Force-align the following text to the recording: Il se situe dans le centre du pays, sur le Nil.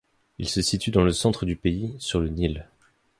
Il 0.39 0.49
se 0.49 0.63
situe 0.63 0.89
dans 0.89 1.03
le 1.03 1.11
centre 1.13 1.45
du 1.45 1.55
pays, 1.55 1.93
sur 1.99 2.21
le 2.21 2.29
Nil. 2.29 2.67